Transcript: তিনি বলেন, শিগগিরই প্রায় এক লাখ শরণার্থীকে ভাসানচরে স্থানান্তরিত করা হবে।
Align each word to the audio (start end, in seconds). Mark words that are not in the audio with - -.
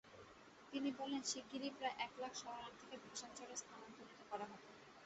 তিনি 0.73 0.89
বলেন, 0.99 1.21
শিগগিরই 1.23 1.71
প্রায় 1.77 1.95
এক 1.99 2.13
লাখ 2.19 2.33
শরণার্থীকে 2.35 2.95
ভাসানচরে 3.03 3.55
স্থানান্তরিত 3.55 4.21
করা 4.31 4.45
হবে। 4.45 4.67